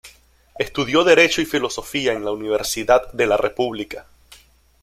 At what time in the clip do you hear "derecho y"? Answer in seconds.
1.03-1.45